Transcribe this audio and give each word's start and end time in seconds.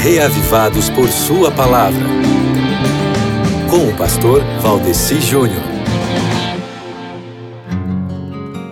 reavivados 0.00 0.88
por 0.88 1.10
Sua 1.10 1.50
palavra. 1.50 2.06
Com 3.68 3.86
o 3.86 3.96
pastor 3.98 4.42
Valdeci 4.62 5.20
Júnior. 5.20 5.62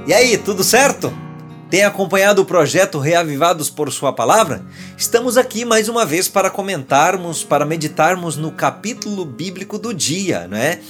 E 0.07 0.15
aí, 0.15 0.39
tudo 0.39 0.65
certo? 0.65 1.13
Tem 1.69 1.85
acompanhado 1.85 2.41
o 2.41 2.47
projeto 2.47 2.99
Reavivados 2.99 3.69
por 3.69 3.93
Sua 3.93 4.11
Palavra? 4.11 4.65
Estamos 4.97 5.37
aqui 5.37 5.67
mais 5.67 5.87
uma 5.87 6.07
vez 6.07 6.29
para 6.29 6.49
comentarmos, 6.49 7.45
para 7.45 7.67
meditarmos 7.67 8.39
no 8.39 8.51
capítulo 8.51 9.27
bíblico 9.27 9.79
do 9.79 9.93
dia, 9.93 10.49
né? 10.49 10.81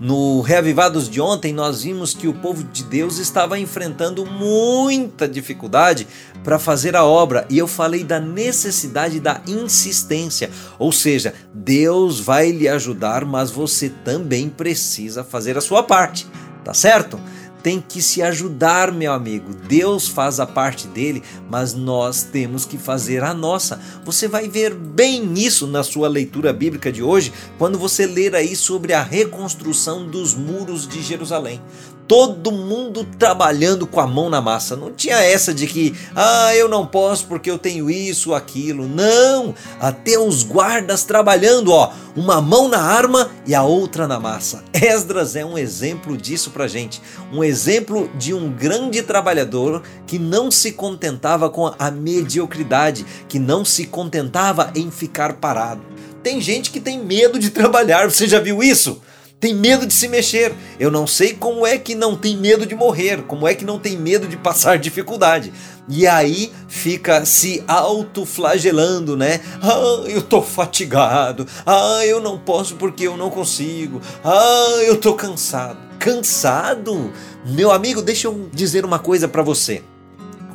No 0.00 0.40
Reavivados 0.42 1.10
de 1.10 1.20
ontem, 1.20 1.52
nós 1.52 1.82
vimos 1.82 2.14
que 2.14 2.28
o 2.28 2.32
povo 2.32 2.62
de 2.62 2.84
Deus 2.84 3.18
estava 3.18 3.58
enfrentando 3.58 4.24
muita 4.24 5.26
dificuldade 5.26 6.06
para 6.44 6.56
fazer 6.56 6.94
a 6.94 7.04
obra, 7.04 7.44
e 7.50 7.58
eu 7.58 7.66
falei 7.66 8.04
da 8.04 8.20
necessidade 8.20 9.18
da 9.18 9.40
insistência, 9.44 10.50
ou 10.78 10.92
seja, 10.92 11.34
Deus 11.52 12.20
vai 12.20 12.52
lhe 12.52 12.68
ajudar, 12.68 13.24
mas 13.24 13.50
você 13.50 13.88
também 14.04 14.48
precisa 14.48 15.24
fazer 15.24 15.58
a 15.58 15.60
sua 15.60 15.82
parte, 15.82 16.28
tá 16.64 16.72
certo? 16.72 17.18
Tem 17.62 17.80
que 17.80 18.00
se 18.00 18.22
ajudar, 18.22 18.92
meu 18.92 19.12
amigo. 19.12 19.54
Deus 19.54 20.08
faz 20.08 20.40
a 20.40 20.46
parte 20.46 20.86
dele, 20.86 21.22
mas 21.50 21.74
nós 21.74 22.22
temos 22.22 22.64
que 22.64 22.78
fazer 22.78 23.22
a 23.22 23.34
nossa. 23.34 23.80
Você 24.04 24.28
vai 24.28 24.48
ver 24.48 24.74
bem 24.74 25.34
isso 25.34 25.66
na 25.66 25.82
sua 25.82 26.08
leitura 26.08 26.52
bíblica 26.52 26.90
de 26.90 27.02
hoje, 27.02 27.32
quando 27.58 27.78
você 27.78 28.06
ler 28.06 28.34
aí 28.34 28.54
sobre 28.54 28.92
a 28.92 29.02
reconstrução 29.02 30.06
dos 30.06 30.34
muros 30.34 30.86
de 30.86 31.02
Jerusalém 31.02 31.60
todo 32.08 32.50
mundo 32.50 33.06
trabalhando 33.18 33.86
com 33.86 34.00
a 34.00 34.06
mão 34.06 34.30
na 34.30 34.40
massa. 34.40 34.74
Não 34.74 34.90
tinha 34.90 35.18
essa 35.18 35.52
de 35.52 35.66
que, 35.66 35.94
ah, 36.16 36.56
eu 36.56 36.66
não 36.66 36.86
posso 36.86 37.26
porque 37.26 37.50
eu 37.50 37.58
tenho 37.58 37.90
isso, 37.90 38.34
aquilo. 38.34 38.88
Não! 38.88 39.54
Até 39.78 40.18
os 40.18 40.42
guardas 40.42 41.04
trabalhando, 41.04 41.70
ó, 41.70 41.92
uma 42.18 42.40
mão 42.40 42.68
na 42.68 42.80
arma 42.80 43.30
e 43.46 43.54
a 43.54 43.62
outra 43.62 44.08
na 44.08 44.18
massa. 44.18 44.64
Esdras 44.74 45.36
é 45.36 45.44
um 45.44 45.56
exemplo 45.56 46.16
disso 46.16 46.50
pra 46.50 46.66
gente. 46.66 47.00
Um 47.32 47.44
exemplo 47.44 48.10
de 48.18 48.34
um 48.34 48.50
grande 48.50 49.02
trabalhador 49.02 49.82
que 50.04 50.18
não 50.18 50.50
se 50.50 50.72
contentava 50.72 51.48
com 51.48 51.72
a 51.78 51.90
mediocridade, 51.92 53.06
que 53.28 53.38
não 53.38 53.64
se 53.64 53.86
contentava 53.86 54.72
em 54.74 54.90
ficar 54.90 55.34
parado. 55.34 55.82
Tem 56.20 56.40
gente 56.40 56.72
que 56.72 56.80
tem 56.80 57.02
medo 57.02 57.38
de 57.38 57.50
trabalhar, 57.50 58.10
você 58.10 58.26
já 58.26 58.40
viu 58.40 58.64
isso? 58.64 59.00
Tem 59.40 59.54
medo 59.54 59.86
de 59.86 59.94
se 59.94 60.08
mexer. 60.08 60.52
Eu 60.78 60.90
não 60.90 61.06
sei 61.06 61.32
como 61.32 61.66
é 61.66 61.78
que 61.78 61.94
não 61.94 62.16
tem 62.16 62.36
medo 62.36 62.66
de 62.66 62.74
morrer, 62.74 63.22
como 63.22 63.46
é 63.46 63.54
que 63.54 63.64
não 63.64 63.78
tem 63.78 63.96
medo 63.96 64.26
de 64.26 64.36
passar 64.36 64.76
dificuldade. 64.78 65.52
E 65.88 66.06
aí 66.06 66.52
fica 66.66 67.24
se 67.24 67.62
autoflagelando, 67.66 69.16
né? 69.16 69.40
Ah, 69.62 70.04
eu 70.06 70.22
tô 70.22 70.42
fatigado. 70.42 71.46
Ah, 71.64 72.04
eu 72.04 72.20
não 72.20 72.38
posso 72.38 72.76
porque 72.76 73.06
eu 73.06 73.16
não 73.16 73.30
consigo. 73.30 74.00
Ah, 74.24 74.82
eu 74.86 74.96
tô 74.96 75.14
cansado. 75.14 75.78
Cansado? 75.98 77.12
Meu 77.44 77.70
amigo, 77.70 78.02
deixa 78.02 78.28
eu 78.28 78.48
dizer 78.52 78.84
uma 78.84 78.98
coisa 78.98 79.26
para 79.26 79.42
você 79.42 79.82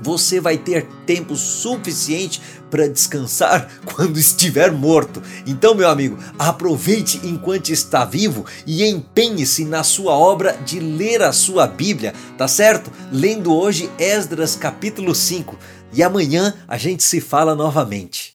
você 0.04 0.40
vai 0.40 0.58
ter 0.58 0.86
tempo 1.06 1.36
suficiente 1.36 2.42
para 2.70 2.88
descansar 2.88 3.70
quando 3.86 4.20
estiver 4.20 4.72
morto. 4.72 5.22
Então, 5.46 5.74
meu 5.74 5.90
amigo, 5.90 6.18
aproveite 6.38 7.22
enquanto 7.24 7.70
está 7.70 8.04
vivo 8.06 8.46
e 8.66 8.86
empenhe-se 8.86 9.66
na 9.66 9.84
sua 9.84 10.14
obra 10.14 10.58
de 10.66 10.80
ler 10.80 11.22
a 11.22 11.32
sua 11.32 11.66
Bíblia, 11.68 12.14
tá 12.38 12.48
certo? 12.48 12.92
Lendo 13.12 13.56
hoje 13.56 13.90
Esdras 13.98 14.56
capítulo 14.56 15.14
5. 15.16 15.58
E 15.94 16.02
amanhã 16.02 16.54
a 16.68 16.78
gente 16.78 17.04
se 17.04 17.22
fala 17.22 17.54
novamente. 17.54 18.32